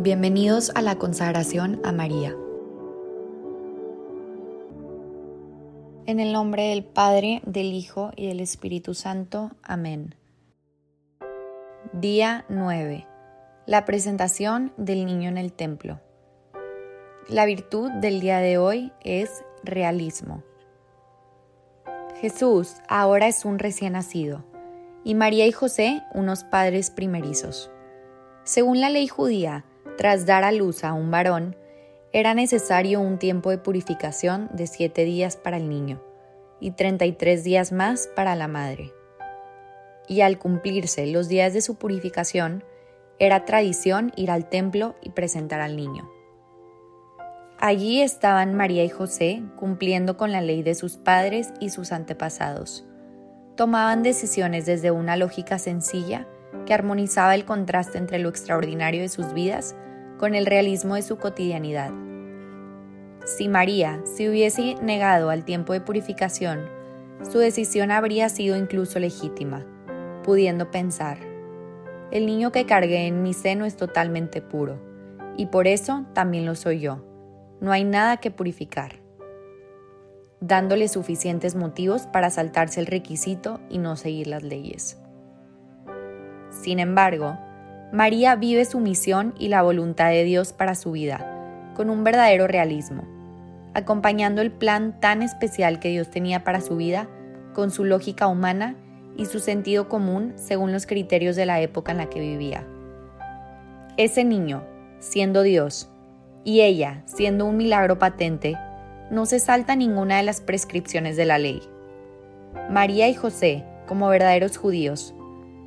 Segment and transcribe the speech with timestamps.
[0.00, 2.36] Bienvenidos a la consagración a María.
[6.06, 9.50] En el nombre del Padre, del Hijo y del Espíritu Santo.
[9.60, 10.14] Amén.
[11.92, 13.08] Día 9.
[13.66, 15.98] La presentación del niño en el templo.
[17.28, 20.44] La virtud del día de hoy es realismo.
[22.20, 24.44] Jesús ahora es un recién nacido
[25.02, 27.68] y María y José unos padres primerizos.
[28.44, 29.64] Según la ley judía,
[29.98, 31.56] tras dar a luz a un varón,
[32.12, 36.00] era necesario un tiempo de purificación de siete días para el niño
[36.60, 38.92] y 33 días más para la madre.
[40.06, 42.64] Y al cumplirse los días de su purificación,
[43.18, 46.08] era tradición ir al templo y presentar al niño.
[47.58, 52.86] Allí estaban María y José cumpliendo con la ley de sus padres y sus antepasados.
[53.56, 56.28] Tomaban decisiones desde una lógica sencilla
[56.66, 59.74] que armonizaba el contraste entre lo extraordinario de sus vidas
[60.18, 61.92] con el realismo de su cotidianidad.
[63.24, 66.68] Si María se hubiese negado al tiempo de purificación,
[67.30, 69.64] su decisión habría sido incluso legítima,
[70.24, 71.18] pudiendo pensar,
[72.10, 74.78] el niño que cargué en mi seno es totalmente puro,
[75.36, 77.04] y por eso también lo soy yo.
[77.60, 79.00] No hay nada que purificar,
[80.40, 84.98] dándole suficientes motivos para saltarse el requisito y no seguir las leyes.
[86.50, 87.38] Sin embargo,
[87.92, 92.46] María vive su misión y la voluntad de Dios para su vida, con un verdadero
[92.46, 93.04] realismo,
[93.72, 97.08] acompañando el plan tan especial que Dios tenía para su vida
[97.54, 98.76] con su lógica humana
[99.16, 102.64] y su sentido común según los criterios de la época en la que vivía.
[103.96, 104.62] Ese niño,
[105.00, 105.90] siendo Dios,
[106.44, 108.56] y ella, siendo un milagro patente,
[109.10, 111.62] no se salta ninguna de las prescripciones de la ley.
[112.70, 115.14] María y José, como verdaderos judíos,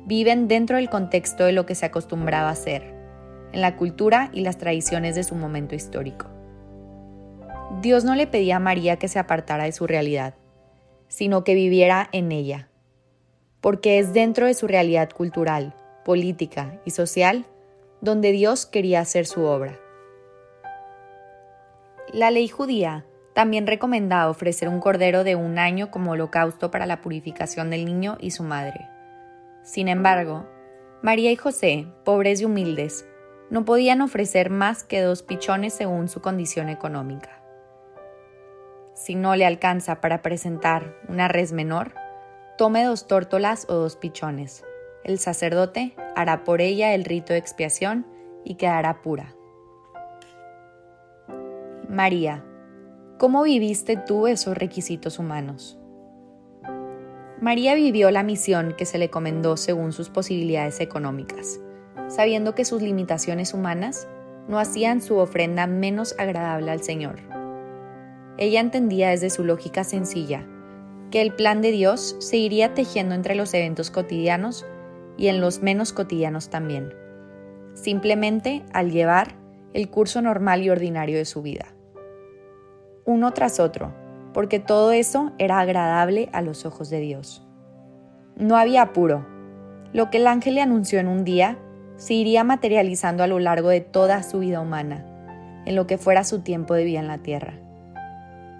[0.06, 2.82] viven dentro del contexto de lo que se acostumbraba a hacer,
[3.52, 6.26] en la cultura y las tradiciones de su momento histórico.
[7.80, 10.34] Dios no le pedía a María que se apartara de su realidad,
[11.08, 12.68] sino que viviera en ella,
[13.60, 15.74] porque es dentro de su realidad cultural,
[16.04, 17.46] política y social
[18.00, 19.78] donde Dios quería hacer su obra.
[22.12, 27.00] La ley judía también recomendaba ofrecer un cordero de un año como holocausto para la
[27.00, 28.88] purificación del niño y su madre.
[29.62, 30.46] Sin embargo,
[31.02, 33.06] María y José, pobres y humildes,
[33.50, 37.42] no podían ofrecer más que dos pichones según su condición económica.
[38.94, 41.92] Si no le alcanza para presentar una res menor,
[42.56, 44.64] tome dos tórtolas o dos pichones.
[45.04, 48.06] El sacerdote hará por ella el rito de expiación
[48.44, 49.34] y quedará pura.
[51.88, 52.44] María,
[53.18, 55.78] ¿cómo viviste tú esos requisitos humanos?
[57.42, 61.60] María vivió la misión que se le comendó según sus posibilidades económicas,
[62.06, 64.06] sabiendo que sus limitaciones humanas
[64.46, 67.16] no hacían su ofrenda menos agradable al Señor.
[68.38, 70.46] Ella entendía desde su lógica sencilla
[71.10, 74.64] que el plan de Dios se iría tejiendo entre los eventos cotidianos
[75.18, 76.94] y en los menos cotidianos también,
[77.74, 79.34] simplemente al llevar
[79.74, 81.74] el curso normal y ordinario de su vida.
[83.04, 83.92] Uno tras otro,
[84.32, 87.46] porque todo eso era agradable a los ojos de Dios.
[88.36, 89.26] No había apuro.
[89.92, 91.58] Lo que el ángel le anunció en un día
[91.96, 95.06] se iría materializando a lo largo de toda su vida humana,
[95.66, 97.54] en lo que fuera su tiempo de vida en la tierra.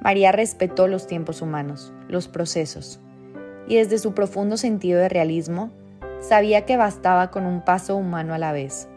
[0.03, 3.01] María respetó los tiempos humanos, los procesos,
[3.67, 5.71] y desde su profundo sentido de realismo,
[6.21, 8.89] sabía que bastaba con un paso humano a la vez,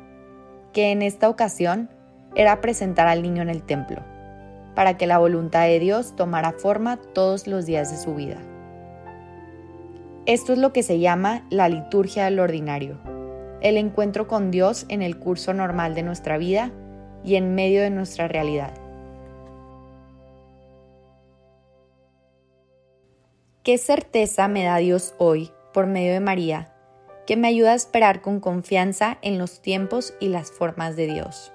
[0.74, 1.90] que en esta ocasión
[2.36, 4.04] era presentar al niño en el templo
[4.76, 8.38] para que la voluntad de Dios tomara forma todos los días de su vida.
[10.26, 12.98] Esto es lo que se llama la liturgia del ordinario,
[13.62, 16.72] el encuentro con Dios en el curso normal de nuestra vida
[17.24, 18.74] y en medio de nuestra realidad.
[23.64, 26.72] ¿Qué certeza me da Dios hoy por medio de María
[27.26, 31.52] que me ayuda a esperar con confianza en los tiempos y las formas de Dios?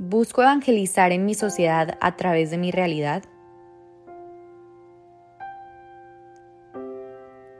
[0.00, 3.24] ¿Busco evangelizar en mi sociedad a través de mi realidad?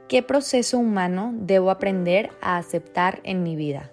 [0.08, 3.90] ¿Qué proceso humano debo aprender a aceptar en mi vida?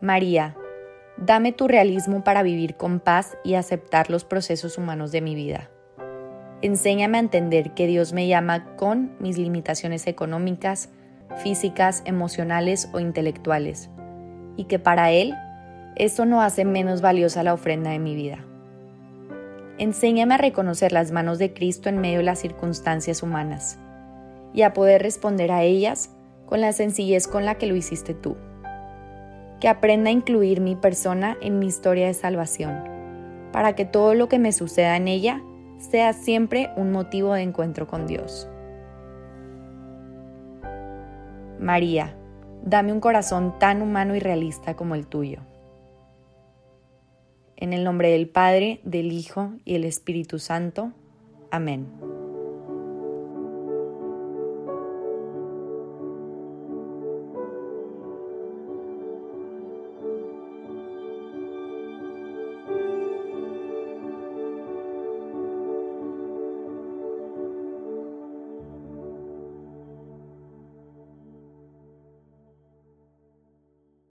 [0.00, 0.56] María,
[1.18, 5.68] dame tu realismo para vivir con paz y aceptar los procesos humanos de mi vida.
[6.62, 10.88] Enséñame a entender que Dios me llama con mis limitaciones económicas,
[11.38, 13.90] físicas, emocionales o intelectuales,
[14.56, 15.34] y que para Él
[15.96, 18.44] eso no hace menos valiosa la ofrenda de mi vida.
[19.78, 23.78] Enséñame a reconocer las manos de Cristo en medio de las circunstancias humanas
[24.52, 26.10] y a poder responder a ellas
[26.46, 28.36] con la sencillez con la que lo hiciste tú.
[29.60, 32.82] Que aprenda a incluir mi persona en mi historia de salvación,
[33.52, 35.40] para que todo lo que me suceda en ella
[35.78, 38.48] sea siempre un motivo de encuentro con Dios.
[41.60, 42.16] María,
[42.64, 45.40] dame un corazón tan humano y realista como el tuyo.
[47.56, 50.92] En el nombre del Padre, del Hijo y del Espíritu Santo.
[51.50, 52.09] Amén.